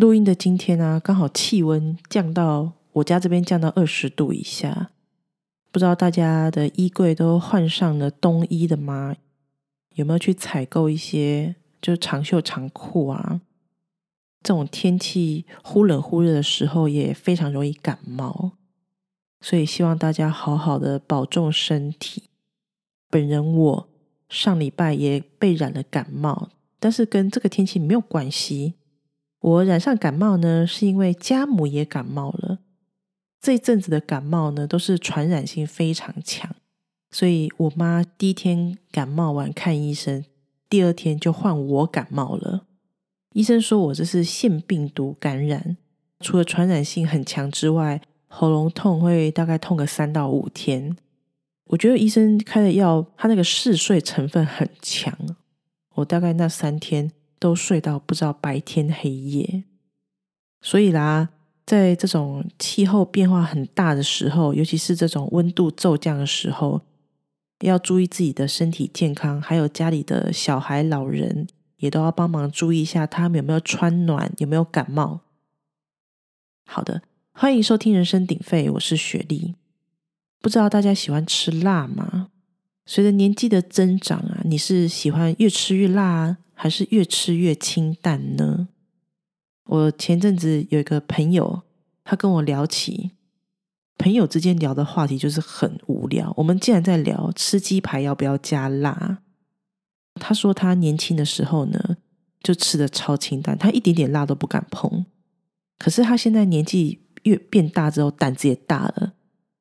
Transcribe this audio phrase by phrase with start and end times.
[0.00, 4.92] 录音的今天啊，刚好气温降到我家这边降到二十度以下，
[5.70, 9.14] 不知道大家的衣柜都换上了冬衣的吗？
[9.96, 13.42] 有没有去采购一些就是长袖长裤啊？
[14.42, 18.52] 这种天气忽冷忽热的时候，也非常容易感冒，
[19.42, 22.22] 所以希望大家好好的保重身体。
[23.10, 23.88] 本人我
[24.30, 26.48] 上礼拜也被染了感冒，
[26.78, 28.76] 但是跟这个天气没有关系。
[29.40, 32.58] 我染上感冒呢，是因为家母也感冒了。
[33.40, 36.54] 这一阵子的感冒呢，都是传染性非常强，
[37.10, 40.22] 所以我妈第一天感冒完看医生，
[40.68, 42.66] 第二天就换我感冒了。
[43.32, 45.78] 医生说我这是腺病毒感染，
[46.20, 50.96] 除了传染性很强之外，喉咙痛会大概痛个三到五天。
[51.68, 55.16] 我觉得医生开的药，他那个嗜睡成分很强，
[55.94, 57.10] 我大概那三天。
[57.40, 59.64] 都睡到不知道白天黑夜，
[60.60, 61.30] 所以啦，
[61.64, 66.82] 在这种气候变化很大的时候，尤其是这种温度骤降的时候，
[67.60, 75.20] 要注意自己的身体健康，还有家里的小孩、老人也都要帮忙注意一下，他们有没有穿暖，有没有感冒。
[76.66, 77.00] 好的，
[77.32, 79.54] 欢迎收听《人声鼎沸》，我是雪莉。
[80.42, 82.28] 不知道大家喜欢吃辣吗？
[82.84, 86.36] 随着年纪的增长啊，你是喜欢越吃越辣？
[86.62, 88.68] 还是越吃越清淡呢？
[89.64, 91.62] 我前阵子有一个朋友，
[92.04, 93.12] 他跟我聊起
[93.96, 96.34] 朋友之间聊的话题，就是很无聊。
[96.36, 99.22] 我们竟然在聊吃鸡排要不要加辣。
[100.16, 101.96] 他说他年轻的时候呢，
[102.42, 105.06] 就吃的超清淡，他一点点辣都不敢碰。
[105.78, 109.14] 可是他现在年纪越变大之后，胆子也大了，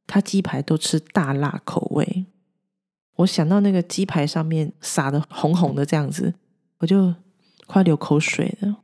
[0.06, 2.26] 他鸡排都吃大辣口味。
[3.16, 6.34] 我想到那个鸡排上面撒的红红的这样子。
[6.80, 7.14] 我就
[7.68, 8.84] 快流口水了。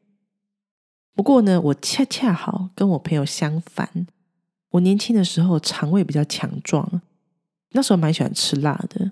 [1.13, 4.07] 不过呢，我恰恰好跟我朋友相反。
[4.71, 7.01] 我年轻的时候肠胃比较强壮，
[7.71, 9.11] 那时候蛮喜欢吃辣的。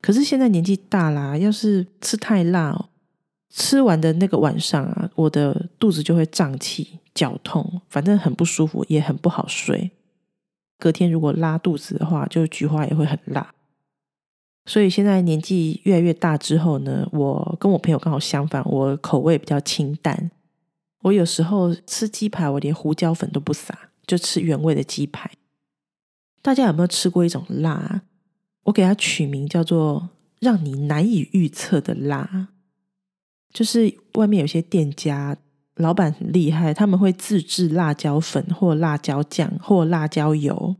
[0.00, 2.88] 可是现在年纪大啦，要是吃太辣，哦
[3.50, 9.90] 吃完的那个晚上啊，我的肚子就会胀气、绞痛，反正很不舒服，也很不好睡。
[10.78, 13.54] 隔天如果拉肚子的话，就菊花也会很辣。
[14.66, 20.30] 所以现在年纪越来越大之后呢，我跟我朋友刚好相反，我口味比较清淡。
[21.02, 23.76] 我有时候吃鸡排，我连胡椒粉都不撒，
[24.06, 25.30] 就吃原味的鸡排。
[26.40, 28.02] 大家有没有吃过一种辣？
[28.64, 30.08] 我给它取名叫做
[30.40, 32.48] “让你难以预测的辣”。
[33.52, 35.36] 就是外面有些店家
[35.76, 40.76] 老板很厉害，他们会自制辣椒粉或辣椒酱或辣椒油。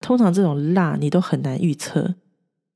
[0.00, 2.16] 通常这种辣你都很难预测。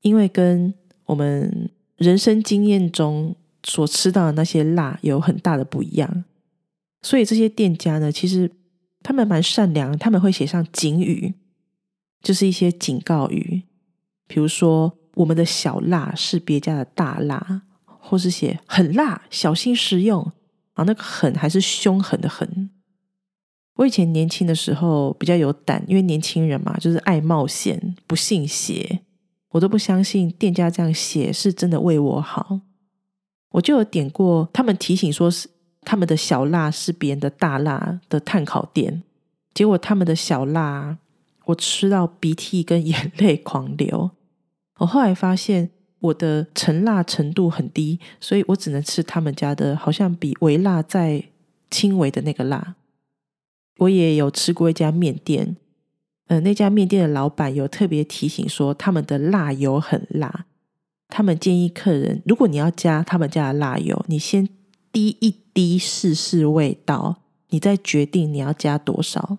[0.05, 0.71] 因为跟
[1.07, 1.67] 我们
[1.97, 6.23] 人生经验中所吃到的那些辣有很大的不一样，
[7.01, 8.51] 所以这些店家呢，其实
[9.01, 11.33] 他们蛮善良，他们会写上警语，
[12.21, 13.63] 就是一些警告语，
[14.27, 20.31] 比如说我们的小辣是别家的大辣，或是写很辣，小心食用
[20.73, 22.69] 啊，那个狠还是凶狠的狠。
[23.77, 29.01] 我以前年轻的时候比较有胆，因为年轻人嘛，就是爱冒险，不信邪。
[29.55, 32.59] 我都不相信店家这样写是真的为我好，
[33.51, 35.47] 我就有点过他们提醒说是
[35.79, 39.01] 他们的小辣是别人的大辣的碳烤店，
[39.53, 40.97] 结果他们的小辣
[41.45, 44.11] 我吃到鼻涕跟眼泪狂流。
[44.79, 51.23] 我后来发现我的成辣程度很低，所以我只能吃他们家的，好像比微辣再
[51.71, 52.75] 轻微的那个辣。
[53.77, 55.55] 我也有吃过一家面店。
[56.27, 60.45] 呃，那家面店的老板有特别提醒说，他们的辣油很辣。
[61.07, 64.49] 他们建议客人，如果你要加他们家的辣油，你先
[64.91, 69.37] 滴一滴试试味道，你再决定你要加多少。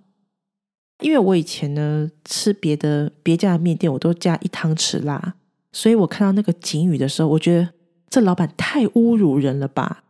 [1.01, 5.35] 因为我以前呢吃别的别家的面店，我都加一汤匙辣，
[5.73, 7.71] 所以我看到那个警语的时候，我觉得
[8.09, 10.05] 这老板太侮辱人了吧！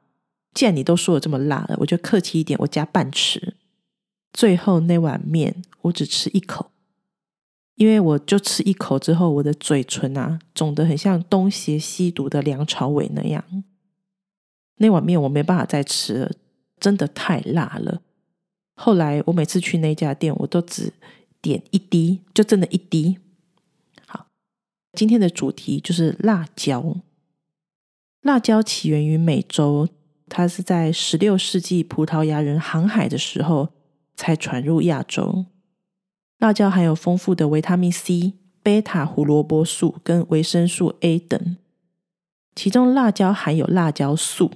[0.53, 3.55] 既然你都说了这么辣了，我就客气一点，我加半匙。
[4.37, 6.71] 最后那碗面，我只吃一口，
[7.77, 13.43] 因为我就吃一口之后，我的嘴唇啊肿得很像东邪西毒的梁朝伟那样。
[14.77, 16.33] 那碗面我没办法再吃了，
[16.79, 18.03] 真的太辣了。
[18.75, 20.93] 后来我每次去那家店，我都只
[21.41, 23.17] 点一滴，就真的一滴。
[24.07, 24.27] 好，
[24.93, 26.99] 今天的主题就是辣椒。
[28.21, 29.89] 辣椒起源于美洲，
[30.29, 33.76] 它是在十六世纪葡萄牙人航海的时候。
[34.17, 35.47] 才传入亚洲。
[36.39, 41.57] 辣椒含有丰富的维他命 C、贝塔胡萝卜素跟维生素 A 等，
[42.55, 44.51] 其中辣椒含有辣椒素。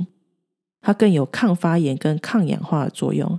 [0.83, 3.39] 它更有抗发炎跟抗氧化的作用。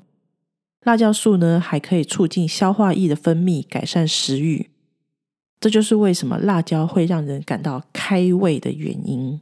[0.83, 4.69] 辣椒素呢，还可以促进消化液的分泌，改善食欲。
[5.59, 9.41] 这就是为什么辣椒会让人感到开胃的原因。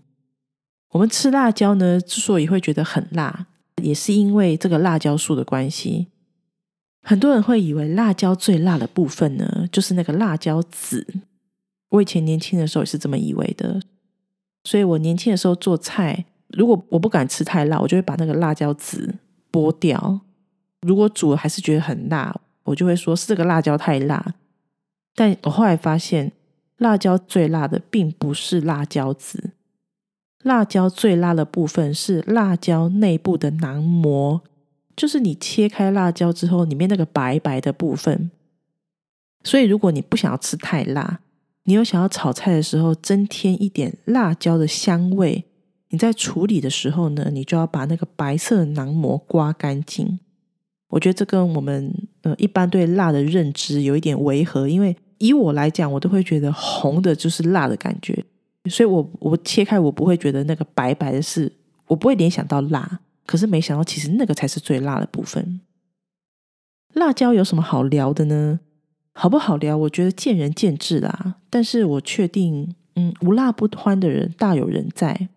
[0.91, 3.47] 我们吃辣椒呢，之所以会觉得很辣，
[3.81, 6.07] 也是因为这个辣椒素的关系。
[7.01, 11.05] 很多人会以为辣椒最辣的部分呢，就是那个辣椒籽。
[11.89, 13.81] 我以前年轻的时候也是这么以为的，
[14.63, 19.15] 所以我年轻的时候做菜，如果我不敢吃太辣，我就会把那个辣椒籽
[19.51, 20.21] 剥掉。
[20.81, 24.35] 如果煮了还是觉得很辣，我就会说是这个辣椒太辣。
[25.15, 26.31] 但我后来发现，
[26.77, 29.51] 辣椒最辣的并不是辣椒籽，
[30.43, 34.41] 辣椒最辣的部分是辣椒内部的囊膜，
[34.99, 38.29] 就是你切开辣椒之后，里面那个白白的部分。
[39.45, 41.21] 所以，如果你不想要吃太辣，
[41.63, 45.45] 你又想要炒菜的时候增添一点辣椒的香味，
[45.91, 50.19] 你在处理的时候呢，你就要把那个白色的囊膜刮干净。
[50.89, 51.93] 我觉得这跟我们
[52.23, 58.25] 呃一般对辣的认知有一点违和，因为以我来讲，我都会觉得红的就是辣的感觉，
[58.69, 61.49] 所以我我切开我不会觉得那个白白的是，
[61.87, 65.61] 我不会联想到辣，可是没想到其实那个才是最辣的部分。
[66.95, 68.59] 辣椒有什么好聊的呢？
[69.13, 69.77] 好不好聊？
[69.77, 75.29] 我觉得见仁见智啦，但是我确定，嗯，无辣不欢的人大有人在。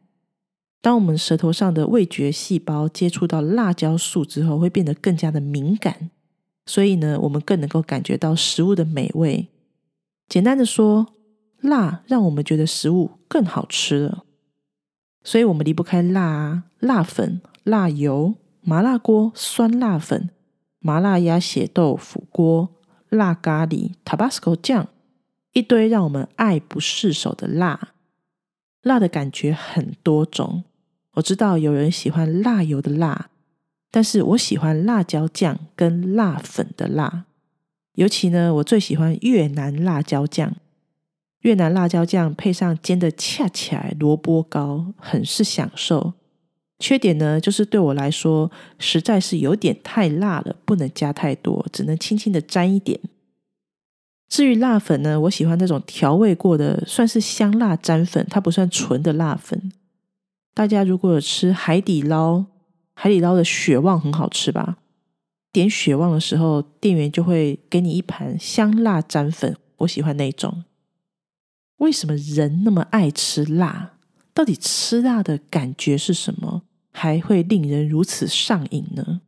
[0.80, 6.08] 当我们舌头上的味觉细胞接触到辣椒素之后，会变得更加的敏感，
[6.64, 9.48] 所以呢，我们更能够感觉到食物的美味。
[10.30, 11.08] 简单的说，
[11.60, 14.24] 辣让我们觉得食物更好吃了。
[15.22, 20.30] 所以我们离不开辣啊、辣粉、辣油、麻辣锅、酸辣粉、
[20.78, 22.68] 麻辣鸭血豆腐锅、
[23.08, 24.88] 辣咖喱、Tabasco 酱，
[25.52, 27.92] 一堆让我们爱不释手的辣。
[28.82, 30.64] 辣的感觉很多种。
[31.14, 33.28] 我知道有人喜欢辣油的辣，
[33.90, 37.26] 但是我喜欢辣椒酱跟辣粉的辣。
[37.94, 40.56] 尤其呢，我最喜欢越南辣椒酱。
[41.40, 46.14] 越南辣椒酱配上煎的恰起来萝卜糕，很是享受。
[46.82, 48.50] 缺点呢，就是对我来说
[48.80, 52.98] 实在是有点太辣了，不能加太多，只能轻轻的沾一点。
[54.28, 59.70] 至于辣粉呢，我喜欢那种调味过的，算是香辣沾粉，它不算纯的辣粉。
[60.52, 62.46] 大家如果有吃海底捞，
[62.94, 64.78] 海底捞的血旺很好吃吧？
[65.52, 70.64] 点血旺的时候，店员就会给你一盘香辣沾粉，我喜欢那种。
[71.76, 73.92] 为什么人那么爱吃辣？
[74.34, 76.62] 到底吃辣的感觉是什么？
[76.92, 79.22] 还会令人如此上瘾呢？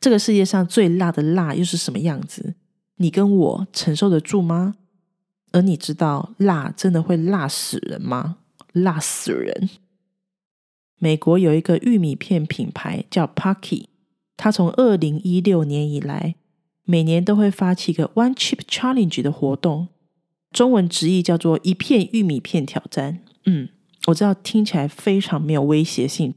[0.00, 2.54] 这个世界上最辣的辣又是什么样子？
[2.96, 4.76] 你跟我承受得住吗？
[5.52, 8.38] 而你知道辣真的会辣死人吗？
[8.72, 9.70] 辣死人！
[10.98, 13.86] 美国有一个玉米片品牌叫 Pocky，
[14.36, 16.36] 它从二零一六年以来，
[16.84, 19.88] 每年都会发起一个 One Chip Challenge 的活动，
[20.50, 23.20] 中文直译叫做“一片玉米片挑战”。
[23.44, 23.68] 嗯，
[24.06, 26.34] 我知道听起来非常没有威胁性。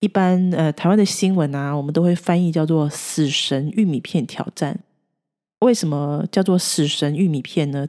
[0.00, 4.80] 一般呃，台湾的新闻啊，我们都会翻译叫做“死神玉米片挑战”。
[5.60, 7.88] 为什么叫做“死神玉米片”呢？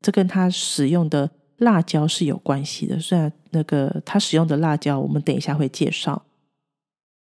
[0.00, 1.30] 这跟它使用的。
[1.60, 6.24] 辣椒是有关系的，虽然那个他使用的辣椒，我们等一下会介绍。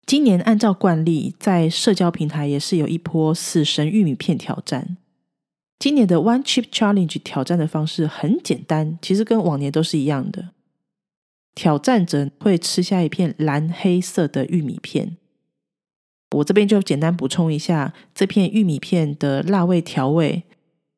[0.05, 4.97] 今年按照惯例，在社交平台也是有一波死神玉米片挑战。
[5.79, 10.49] 今年的 One Chip Challenge 挑战的方式很简单，其实跟往年都是一样的。
[11.57, 15.17] 挑战者会吃下一片蓝黑色的玉米片。
[16.35, 20.43] 我这边就简单补充一下，这片玉米片的辣味调味。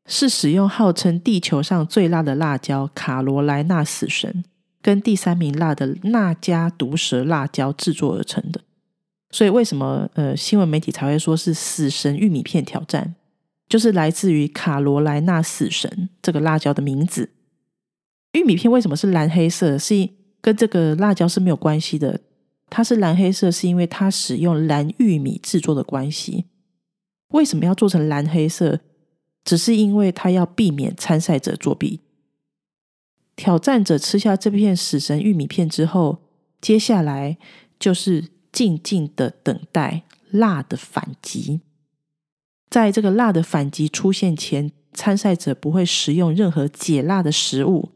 [0.06, 4.44] 是使用号称地球上最辣的辣椒卡罗莱纳死神
[4.82, 8.60] 跟第三名辣的那加毒蛇辣椒制作而成的，
[9.30, 13.14] 所以为什么呃新闻媒体才会说是死神玉米片挑战，
[13.68, 17.30] 就是来自于卡罗莱纳死神这个辣椒的名字。
[18.34, 19.78] 玉米片为什么是蓝黑色？
[19.78, 20.12] 是因
[20.42, 22.22] 跟这个辣椒是没有关系的，
[22.70, 26.46] 它是蓝黑色是因为它使用蓝玉米制作的关系。
[27.30, 28.80] 为什么要做成蓝黑色？
[29.44, 32.02] 只是因为它要避免参赛者作弊。
[33.36, 36.20] 挑战者吃下这片死神玉米片之后，
[36.60, 37.38] 接下来
[37.80, 41.62] 就是静静的等待辣的反击。
[42.70, 47.90] 在这个辣的反击出现前，参赛者不会食用任何解辣的食物。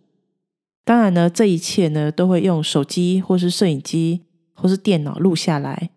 [0.84, 4.24] 当然呢，这一切呢都会用手机或是摄影机
[4.54, 5.92] 或是电脑录下来，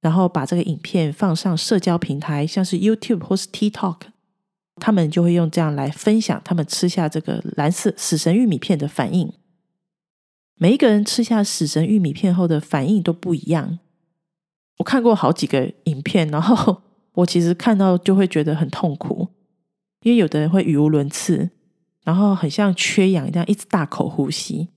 [0.00, 3.98] 然后把这个影片放上社交平台，像是 YouTube 或是 TikTok。
[4.78, 9.32] 他们就会用这样来分享他们吃下这个蓝色死神玉米片的反应。
[10.58, 13.78] 每一个人吃下死神玉米片后的反应都不一样。
[14.76, 16.82] 我看过好几个影片，然后
[17.14, 19.28] 我其实看到就会觉得很痛苦，
[20.02, 21.48] 因为有的人会语无伦次，
[22.06, 24.68] 然后很像缺氧一样，一直大口呼吸。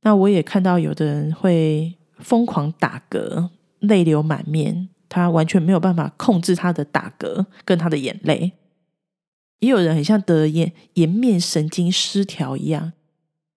[0.00, 8.52] 那我也看到有的人会疯狂打嗝，泪流满面，他完全没有办法控制他的打嗝跟他的眼泪。
[9.60, 12.94] 也有人很像得颜颜面神经失调一样，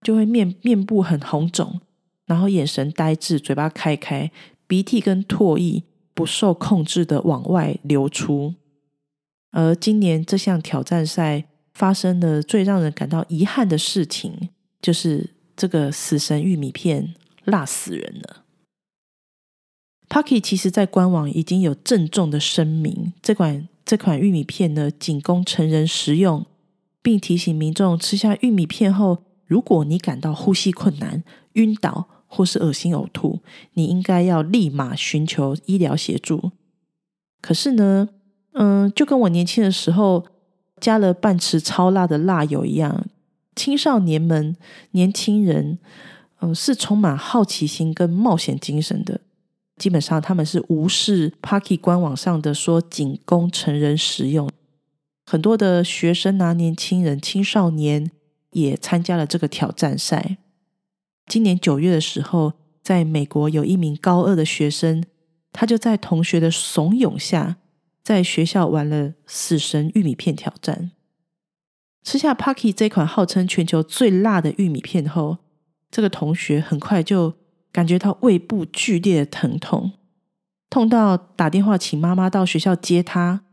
[0.02, 1.80] 就会面面部很红肿，
[2.26, 4.30] 然后眼神呆滞，嘴巴开开，
[4.68, 5.84] 鼻涕跟唾液
[6.14, 8.56] 不受控制的往外流出。
[9.52, 14.50] 而今年这项挑战赛发生的最让人感到遗憾的事情，
[14.82, 18.44] 就是这个死神玉米片辣死人了。
[20.10, 23.68] Pocky 其实在官网已经有郑重的声明，这款。
[23.84, 26.46] 这款玉米片呢，仅供成人食用，
[27.02, 31.24] 并提醒民众吃下玉米片后，如果你感到呼吸困难、
[31.54, 33.40] 晕倒或是恶心呕吐，
[33.74, 36.52] 你应该要立马寻求医疗协助。
[37.42, 38.08] 可是呢，
[38.54, 40.26] 嗯，就跟我年轻的时候
[40.82, 43.06] 加了半匙超辣的辣油一样，
[43.56, 44.58] 青少年们、
[44.92, 45.78] 年轻人，
[46.42, 49.22] 嗯，是充满好奇心跟冒险精神的。
[49.78, 54.50] 基本上他们是无视 Parky 官网上的说仅供成人食用，
[55.26, 58.12] 很多的学生啊、年轻人、青少年
[58.52, 60.38] 也参加了这个挑战赛。
[61.28, 65.04] 今年九月的时候，在美国有一名高二的学生，
[65.54, 67.58] 他就在同学的怂恿下，
[68.04, 70.92] 在学校玩了死神玉米片挑战。
[72.04, 75.38] 吃下 Parky 这款号称全球最辣的玉米片后，
[75.90, 77.36] 这个同学很快就。
[77.74, 79.94] 感觉到胃部剧烈的疼痛，
[80.70, 83.46] 痛到打电话请妈妈到学校接他。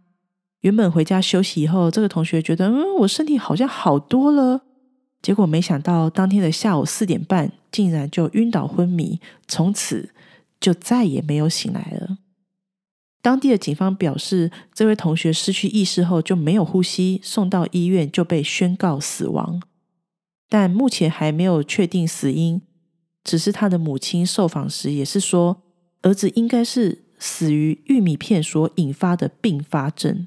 [0.63, 4.63] 原本回家休息以后，这个同学觉得嗯，我身体好像好多了。
[5.23, 10.13] 结果没想到当天的下午四点半，竟然就晕倒昏迷，从此
[10.59, 12.19] 就再也没有醒来了。
[13.21, 19.61] 当地的警方表示，这位同学失去意识后就没有呼吸，送到医院就被宣告死亡，
[20.49, 22.63] 但目前还没有确定死因。
[23.25, 25.63] 只是他的母亲受访时也是说，
[26.03, 30.27] 儿子应该是死于玉米片所引发的并发症。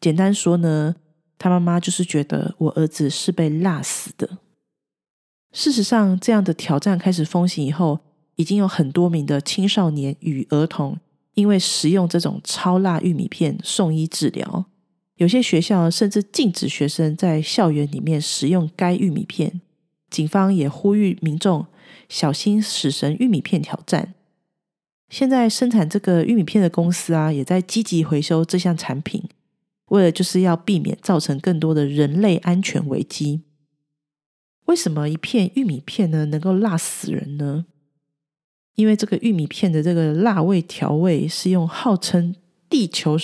[0.00, 0.94] 简单说呢，
[1.36, 4.38] 他妈妈就是觉得我儿子是被辣死的。
[5.52, 8.00] 事实上，这样的挑战开始风行以后，
[8.36, 10.98] 已经有很多名的青少年与儿童
[11.36, 14.66] 因为食用这种超辣玉米片送医治疗。
[15.14, 19.60] 有些学校甚至禁止学生在校园里面食用该玉米片。
[20.10, 21.66] 警方也呼吁民众。
[22.08, 24.14] 小心死神玉米片挑战！
[25.08, 29.24] 现在生产这个玉米片的公司啊，也在积极回收这项产品，
[29.86, 33.42] 为了就是要避免造成更多的人类安全危机。
[34.66, 37.66] 为什么一片玉米片呢能够辣死人呢？
[38.76, 42.34] 因为这个玉米片的这个辣味调味是用号称
[42.70, 43.18] 地球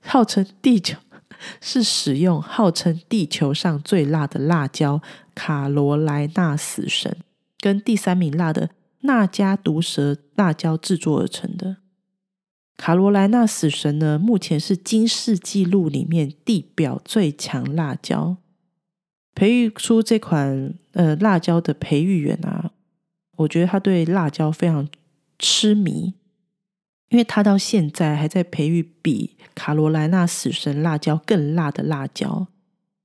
[0.00, 0.98] 号称地球
[1.60, 5.00] 是使用号称地球上最辣的辣椒
[5.34, 7.16] 卡罗莱纳死神。
[7.60, 8.70] 跟第三名辣的
[9.02, 11.76] 那加毒蛇辣椒制作而成的
[12.76, 18.38] 卡罗莱纳死神呢，目前是金世纪录里面地表最强辣椒。
[19.34, 22.71] 培育出这款呃辣椒的培育员啊，
[23.36, 24.88] 我觉得他对辣椒非常
[25.38, 26.14] 痴迷，
[27.08, 32.46] 因为他到现在还在培育比卡罗莱纳死神辣椒更辣的辣椒。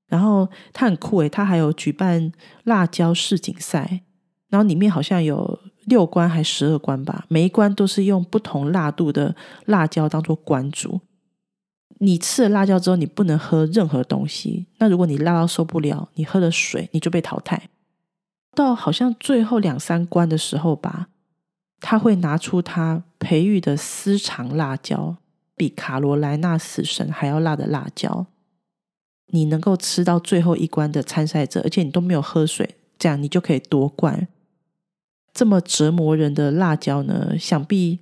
[0.07, 2.31] 然后他很酷诶，他还有举办
[2.63, 4.01] 辣椒世锦赛。
[4.49, 11.01] 然后里面好像有六关还十二关吧，每一关都是用不同辣度的辣椒当做关主。
[11.99, 14.67] 你吃了辣椒之后，你不能喝任何东西。
[14.77, 17.69] 那如果你辣到受不了，你喝了水，你就被淘汰。
[18.57, 21.09] 到好像最后两三关的时候吧，
[21.79, 25.17] 他会拿出他培育的私藏辣椒，
[25.55, 28.25] 比卡罗莱纳死神还要辣的辣椒。
[29.27, 34.27] 你能够吃到最后一关的参赛者，而且你都没有喝水，这样你就可以夺冠。
[35.31, 37.37] 这么折磨人的辣椒呢？
[37.37, 37.99] 想必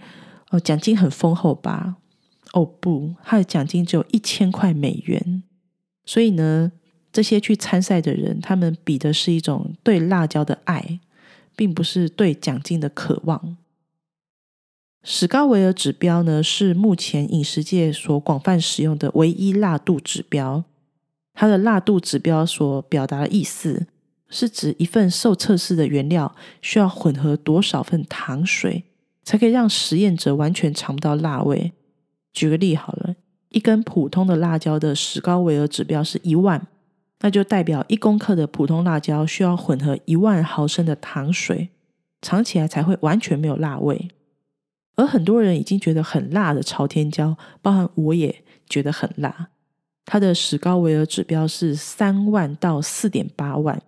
[0.51, 1.97] 哦，奖金很丰厚吧？
[2.53, 5.43] 哦不，他的奖金只有一千块美元。
[6.05, 6.71] 所以呢，
[7.15, 11.00] 这些去参赛的人，他们比的是一种对辣椒的爱，
[11.55, 13.55] 并不是对奖金的渴望。
[15.01, 20.65] 史高维尔指标呢，是目前饮食界所广泛使用的唯一辣度指标。
[21.34, 23.88] 它的辣度指标所表达的意思。
[24.27, 28.84] 是指一份受测试的原料需要混合多少份糖水，
[29.24, 31.72] 才可以让实验者完全尝不到辣味。
[32.34, 33.15] 举个例好了，
[33.50, 36.67] 一根普通的辣椒的史高维尔指标是一万，
[37.22, 41.69] 那就代表一公克的普通辣椒需要混合一万毫升的糖水，
[42.22, 44.10] 尝起来才会完全没有辣味。
[44.95, 49.50] 而很多人已经觉得很辣的朝天椒，包含我也觉得很辣。
[50.05, 53.81] 它的史高维尔指标是三万到四点八万，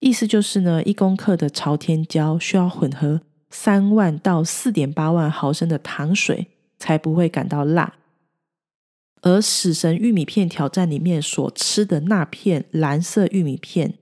[0.00, 6.48] 意思就是呢，一公克的朝天椒需要混合三万到四点八万毫升的糖水，
[6.78, 7.94] 才不会感到辣。
[9.26, 13.94] 而死神玉米片挑战里面所吃的那片蓝色玉米片，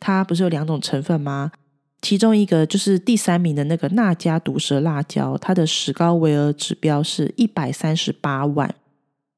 [0.00, 1.52] 它不是有两种成分吗？
[2.00, 8.74] 其中一个就是第三名的那个那加毒蛇辣椒，它的史高维尔指标是一百三十八万，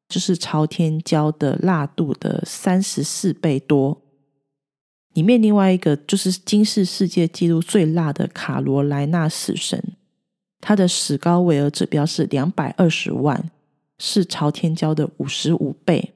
[0.09, 4.01] 就是朝天椒的辣度的三十四倍多。
[5.13, 9.93] 里面另外一个就是今世世界纪录最辣的卡罗莱纳死神，
[10.63, 13.51] 它的史高维尔指标是两百二十万，
[13.99, 16.13] 是朝天椒的五十五倍。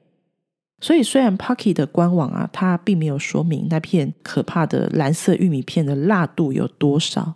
[0.81, 7.33] 所以，虽然 Pocky 的官网啊，它并没有说明那片可怕的蓝色玉米片的辣度有多少，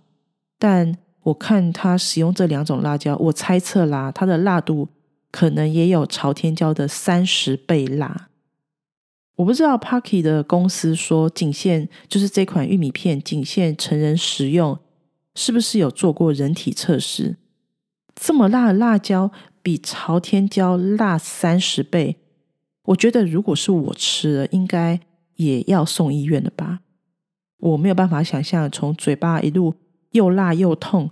[0.58, 4.88] 但我看它使用这两种辣椒，我猜测啦，它的辣度
[5.30, 8.30] 可能也有朝天椒的三十倍辣。
[9.36, 14.80] 我不知道 Pocky 的公司说仅限就是这款玉米片仅限成人食用，
[15.36, 17.36] 是不是有做过人体测试？
[18.16, 19.32] 这么辣的辣椒
[19.64, 22.18] 比朝天椒辣三十倍。
[22.84, 25.00] 我觉得，如果是我吃了，应该
[25.38, 26.82] 也要送医院了吧？
[27.58, 29.74] 我没有办法想象从嘴巴一路
[30.12, 31.10] 又辣又痛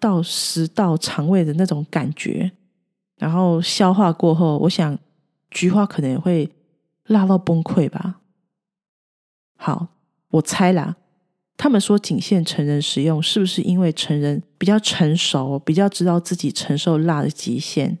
[0.00, 2.52] 到食道、肠胃的那种感觉，
[3.18, 4.98] 然后消化过后，我想
[5.50, 6.50] 菊花可能会
[7.04, 8.20] 辣到崩溃吧。
[9.56, 9.88] 好，
[10.30, 10.96] 我猜啦，
[11.56, 17.98] 他们说仅限成人食用，是不是因为成人比较成熟，比较知道自己承受辣的极限？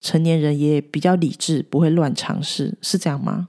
[0.00, 3.48] 成年人也比较理智，不会乱尝试，是这样吗？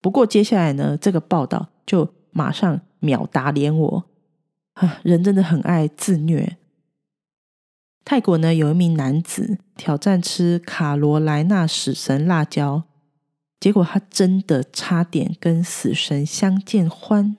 [0.00, 4.04] 不过接下来呢，这个报道就马上秒打脸我
[4.74, 5.00] 啊！
[5.02, 6.56] 人真的很爱自虐。
[8.04, 12.84] 泰国呢，有一名男子挑战吃卡罗莱纳死神辣椒，
[13.60, 17.36] 结果他真的差点跟死神相见欢。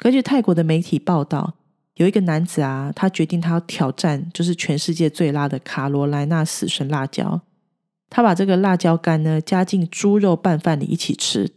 [0.00, 1.54] 根据泰国的媒体报道。
[1.96, 7.42] 有一个男子啊，他决定他要挑战，就是全世界最辣的卡罗莱纳死神辣椒。
[8.08, 11.52] 他把这个辣椒干呢加进猪肉拌饭里一起吃。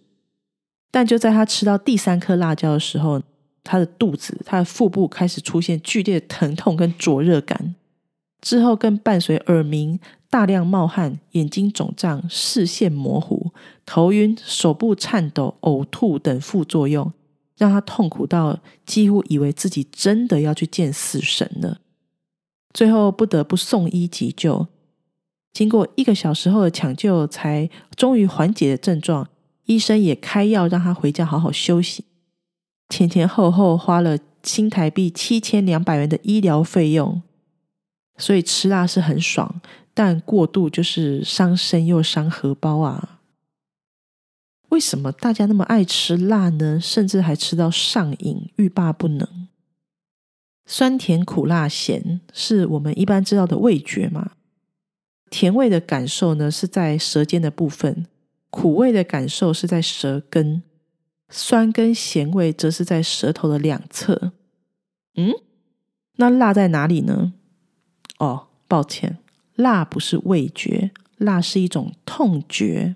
[0.92, 3.22] 但就在他吃到第三颗辣椒的时候，
[3.64, 7.76] 他的肚子、他的腹部开始出现剧烈疼痛跟灼热感，
[8.42, 9.98] 之后更伴随耳鸣、
[10.30, 13.52] 大量冒汗、眼睛肿胀、视线模糊、
[13.86, 17.14] 头晕、手部颤抖、呕吐等副作用。
[17.64, 21.80] 让他痛苦到几乎以为自己真的要去见死神了，
[22.74, 24.68] 最后不得不送医急救。
[25.54, 29.30] 经过一个小时后的抢救，才终于缓解了症状。
[29.64, 32.04] 医生也开药让他回家好好休息。
[32.90, 37.22] 前前后后花了新台币七千两百元的医疗费用。
[38.18, 39.62] 所以吃辣是很爽，
[39.94, 43.22] 但过度就是伤身又伤荷包啊。
[44.74, 46.80] 为什么大家那么爱吃辣呢？
[46.82, 49.48] 甚至还吃到上瘾、欲罢不能。
[50.66, 54.32] 酸甜苦辣咸是我们一般知道的味觉嘛？
[55.30, 58.08] 甜味的感受呢是在舌尖的部分，
[58.50, 60.64] 苦味的感受是在舌根，
[61.30, 64.32] 酸跟咸味则是在舌头的两侧。
[65.14, 65.34] 嗯，
[66.16, 67.34] 那辣在哪里呢？
[68.18, 69.20] 哦，抱歉，
[69.54, 72.96] 辣不是味觉，辣是一种痛觉。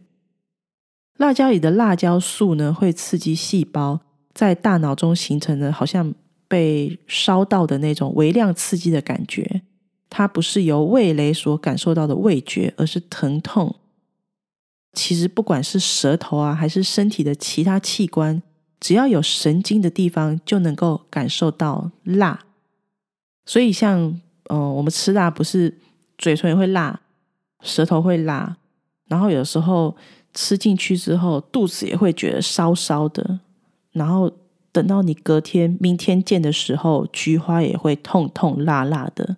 [1.18, 4.00] 辣椒里的辣椒素呢，会刺激细胞
[4.34, 6.14] 在大脑中形成的好像
[6.48, 9.64] 被烧到的那种微量刺激的感觉。
[10.10, 13.76] 它不是由味蕾所感受到的味觉，而是疼痛。
[14.94, 18.42] 其实不管是舌头啊，还是身体的其他器官，
[18.80, 22.46] 只要有神经的地方，就能够感受到辣。
[23.46, 25.80] 所以像嗯，我们吃辣不是
[26.18, 27.02] 嘴唇也会辣，
[27.62, 28.58] 舌头会辣，
[29.08, 29.98] 然后有时候。
[30.40, 33.40] 吃进去之后，肚子也会觉得烧烧的，
[33.92, 34.32] 然后
[34.72, 39.38] 等到你隔天、明天见的时候，菊花也会痛痛辣辣的。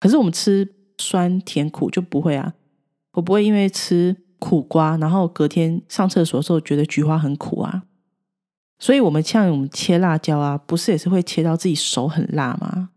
[0.00, 0.66] 可是我们吃
[0.96, 2.54] 酸甜苦就不会啊，
[3.12, 7.82] 我不会因为吃苦瓜，然后隔天上厕所的时候觉得菊花很苦啊。
[8.78, 12.88] 所以，我们像我们切辣椒啊，不是也是会切到自己手很辣吗？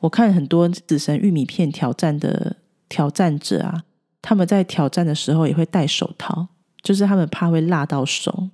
[0.00, 2.56] 我看很多紫神玉米片挑战的
[2.90, 3.84] 挑战者啊。
[4.22, 6.48] 他们在挑战的时候也会戴手套，
[6.82, 8.48] 就是他们怕会辣到手。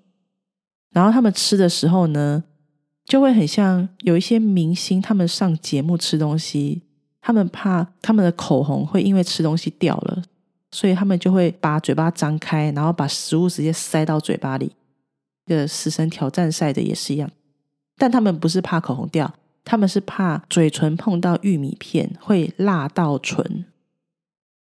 [0.92, 2.42] 然后他们吃的时候呢，
[3.04, 6.82] 就会很像有一些明星，他们上节目吃东西，
[7.20, 10.22] 他们怕他们的口红会因为吃东西掉了，
[10.70, 14.72] 所以他们就会把嘴巴张开，然后把食物直接塞到嘴巴里。
[15.44, 17.30] 这个死神挑战赛的也是一样，
[17.96, 19.32] 但他们不是怕口红掉，
[19.64, 23.66] 他们是怕嘴唇碰到玉米片会辣到唇。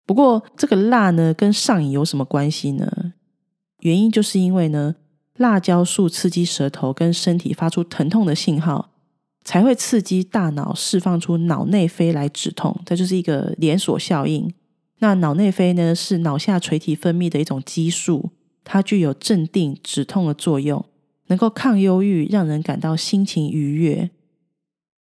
[0.09, 3.13] 不过这个辣呢，跟上瘾有什么关系呢？
[3.81, 4.95] 原因就是因为呢，
[5.37, 8.89] 辣椒素刺激舌头跟身体发出疼痛的信号，
[9.45, 14.51] 才会刺激大脑释放出脑内啡来止痛，这就是一个连锁效应。
[15.01, 18.31] 那脑内啡呢，是脑下垂体分泌的一种激素，
[18.65, 20.83] 它具有镇定止痛的作用，
[21.27, 24.09] 能够抗忧郁，让人感到心情愉悦。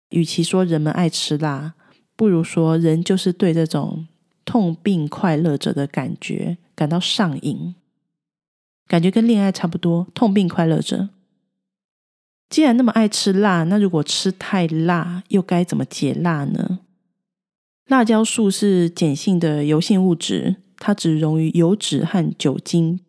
[0.08, 1.74] 与其说人们爱吃辣，
[2.16, 4.08] 不如说人就是对这种
[4.44, 7.74] 痛并快乐着的感觉感到上瘾，
[8.86, 11.10] 感觉跟恋爱差不多，痛并快乐着。
[12.48, 16.80] 既然那么爱吃辣，那如果吃太辣，又该怎么解辣呢？
[17.86, 23.00] 辣椒素是碱性的油性物质，它只溶于油脂和酒精，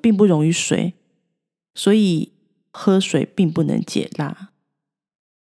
[0.00, 0.94] 并不溶于水，
[1.74, 2.32] 所以
[2.70, 4.50] 喝水并不能解辣。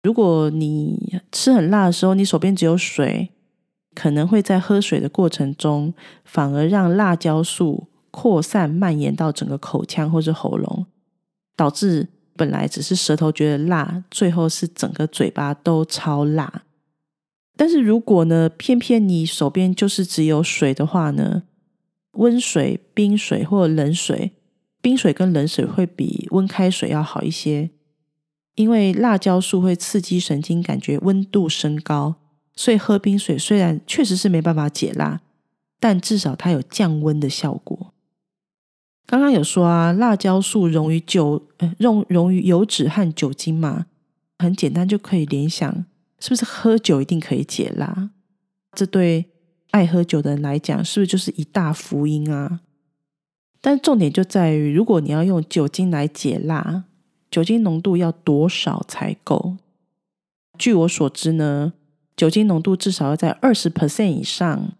[0.03, 3.29] 如果你吃很辣的时候，你手边只有水，
[3.93, 10.85] 可能会在喝水的过程中，反而让辣椒素扩散蔓延到整个口腔或者喉咙，
[11.55, 16.63] 导致本来只是舌头觉得辣，最后是整个嘴巴都超辣。
[17.55, 21.43] 但是如果呢，偏偏你手边就是只有水的话呢，
[22.13, 24.31] 温水、冰水或冷水，
[24.81, 27.69] 冰水跟冷水会比温开水要好一些，
[28.55, 32.15] 因为辣椒素会刺激神经，感觉温度升高，
[32.55, 35.21] 所以喝冰水虽然确实是没办法解辣，
[35.79, 37.93] 但至少它有降温的效果。
[39.05, 43.87] 刚刚有说啊，辣椒素溶于酒，溶溶于油脂和酒精嘛，
[44.39, 45.85] 很简单就可以联想。
[46.19, 48.11] 是不是喝酒一定可以解辣？
[48.73, 49.25] 这对
[49.71, 52.61] 爱喝酒的人来讲，是不是就是一大福音啊？
[53.59, 56.85] 但重点就在于，如果你要用酒精来解辣，
[57.29, 59.57] 酒精浓度要多少才够？
[60.57, 61.73] 据我所知呢，
[62.23, 64.71] 酒精浓度至少要在二十 percent 以上，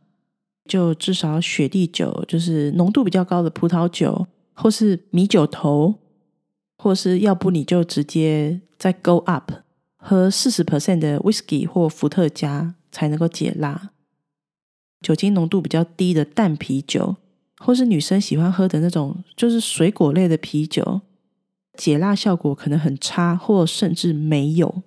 [0.64, 5.96] 就至少雪地酒，就是浓度比较高的葡萄酒，或是米酒头，
[6.78, 9.52] 或是要不你就直接再 go up。
[9.98, 13.90] 喝四十 percent 的 whisky 或伏特加才能够解辣。
[15.02, 17.18] 酒精浓度比较低的淡啤酒，
[17.58, 21.02] 或是女生喜欢喝的那种就是水果类的啤酒，
[21.78, 24.84] 解辣效果可能很差，或甚至没有。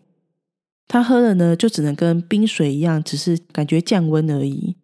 [0.88, 4.76] 他喝了呢，就只能跟冰水一样，只是感觉降温而已。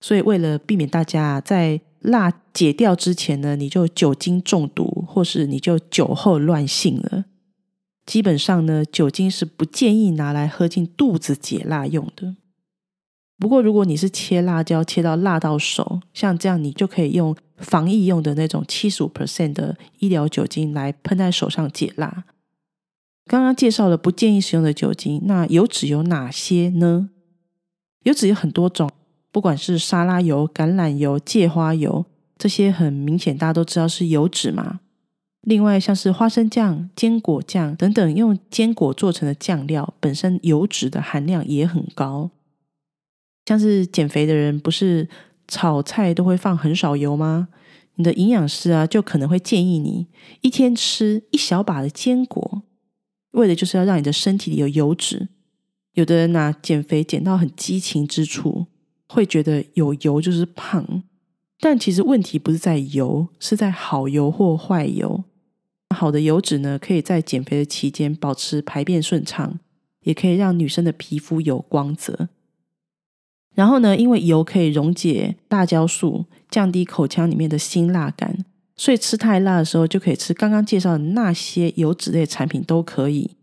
[0.00, 7.24] 所以为了避免大家在辣解掉之前呢，你就酒精中毒，或是你就酒后乱性了。
[8.06, 12.36] 基本上呢，酒精是不建议拿来喝进肚子解辣用的。
[13.38, 22.24] 不过，如果你是切辣椒切到辣到手，像这样，你就可以用防疫用的那种七十五 percent 的医疗酒精来喷在手上解辣。
[23.30, 27.10] 刚刚介绍了不建议使用的酒精，那油脂有哪些呢？
[28.02, 28.90] 油脂有很多种，
[29.30, 32.04] 不管是沙拉油、橄榄油、芥花油，
[32.36, 34.80] 这些很明显大家都知道是油脂嘛。
[35.42, 42.32] 另外，像是花生酱、坚果酱等等，用坚果做成的酱料，本身油脂的含量也很高。
[43.46, 45.08] 像是减肥的人，不是
[45.46, 47.46] 炒菜都会放很少油吗？
[47.94, 50.08] 你的营养师啊，就可能会建议你
[50.40, 52.62] 一天吃一小把的坚果，
[53.32, 55.28] 为的就是要让你的身体里有油脂。
[55.94, 58.66] 有的人呢，减肥减到很激情之处，
[59.08, 61.02] 会觉得有油就是胖，
[61.58, 65.24] 但其实问题不是在油，是在好油或坏油。
[65.94, 69.58] 好的油脂呢，可以在减肥的期间保持排便顺畅，
[70.02, 72.28] 也可以让女生的皮肤有光泽。
[73.52, 78.44] 然后呢，因为油可以溶解辣椒素，降低口腔里面的辛辣感，
[78.80, 83.36] 所以吃太辣的时候就可以吃刚刚介绍的那些油脂类产品都可以。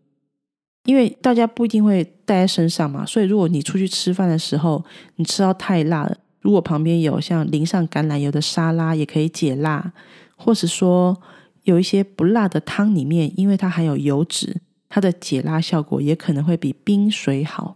[0.86, 4.84] 因为大家不一定会带在身上嘛，所以如果你出去吃饭的时候，
[5.17, 9.93] 你吃到太辣了，如果旁边有像淋上橄榄油的沙拉，也可以解辣，
[10.36, 11.21] 或是说。
[11.63, 17.76] 有一些不辣的汤里面，因为它含有油脂，它的解辣效果也可能会比冰水好。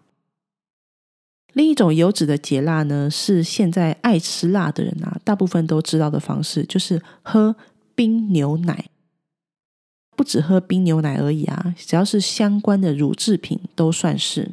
[1.53, 7.55] 另一种油脂的解辣呢，是现在爱吃辣的人啊，大部分都知道的方式，就是喝
[7.95, 8.85] 冰牛奶。
[10.15, 14.51] 不只喝冰牛奶而已啊，只要是相关的乳制品都算是。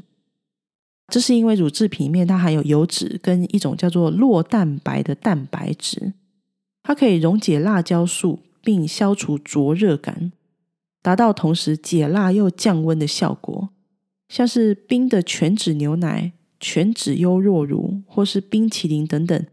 [1.09, 6.13] 这是因为乳制品里面它含有油脂跟一种叫做酪蛋白的蛋白质，
[6.83, 8.41] 它可以溶解辣椒素。
[8.61, 10.31] 并消除灼热感，
[11.01, 13.71] 达到同时解辣又降温的效果。
[14.29, 19.47] 像是冰的全脂牛奶、全脂优酪乳或是冰淇淋等等，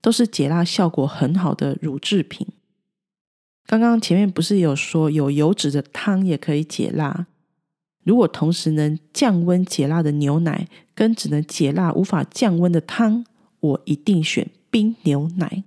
[0.00, 2.46] 都是解辣效果很好的乳制品。
[3.66, 7.26] 刚刚前面不是有说有油脂的汤也可以解辣？
[8.04, 13.24] 如果同时能降温解辣的牛奶，跟只能解辣无法降温的汤，
[13.60, 15.64] 我一定选冰牛奶。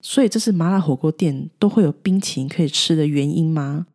[0.00, 3.86] 所以这是麻辣火锅店都会有冰淇淋可以吃的原因吗？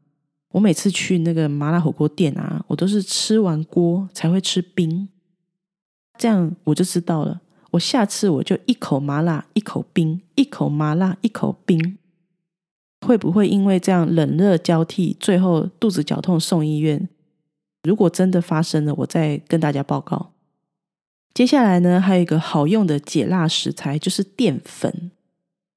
[0.54, 5.10] 我每次去那个麻辣火锅店啊，我都是吃完锅才会吃冰，
[6.20, 7.42] 这样我就知道了。
[7.72, 11.98] 我下次我就一口麻辣，一口冰，一口麻辣，一口冰。
[13.08, 17.08] 会不会因为这样冷热交替，最后肚子绞痛送医院？
[17.84, 20.34] 如果真的发生了，我再跟大家报告。
[21.34, 25.12] 接下来呢，还有一个好用的解辣食材，就是淀粉。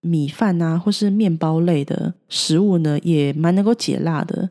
[0.00, 4.50] 米饭啊，或是面包类的食物呢，也蛮能够解辣的。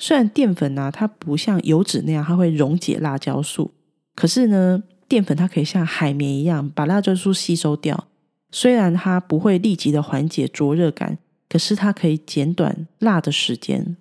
[0.00, 3.70] 虽然淀粉呢，它不像油脂那样，它会溶解辣椒素，
[4.16, 8.06] 可是呢，淀粉它可以像海绵一样把辣椒素吸收掉。
[8.50, 11.18] 虽然它不会立即的缓解灼热感，
[11.48, 13.96] 可是它可以减短辣的时间。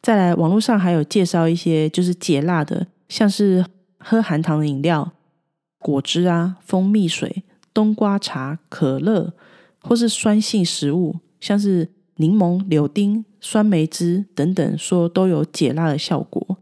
[0.00, 3.64] 再来，网络上还有介绍一些就是解辣的，像是
[3.98, 5.12] 喝含糖的饮料、
[5.78, 9.34] 果汁啊、蜂蜜水、冬瓜茶、可乐。
[9.80, 16.58] 或是酸性食物，像是柠檬、柳丁、酸梅汁等等，说都有解辣的效果。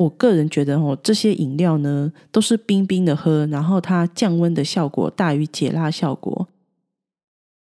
[0.00, 6.48] 我个人觉得哦，这些饮料呢都是冰冰的喝，然后它降温的效果大于解辣效果。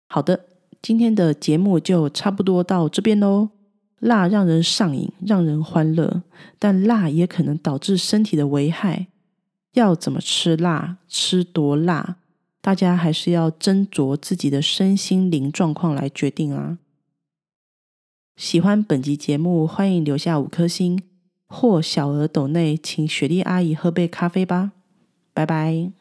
[0.09, 0.47] 好的，
[0.81, 3.51] 今天的节目就差不多到这边喽。
[3.99, 6.23] 辣让人上瘾，让人欢乐，
[6.59, 9.09] 但辣也可能导致身体的危害。
[9.73, 10.97] 要怎么吃辣？
[11.07, 12.17] 吃多辣？
[12.63, 16.79] 大家还是要斟酌自己的身心灵状况来决定啊！
[18.37, 21.03] 喜欢本集节目，欢迎留下五颗星
[21.49, 24.73] 或小额斗内，请雪莉阿姨喝杯咖啡吧，
[25.33, 25.93] 拜拜。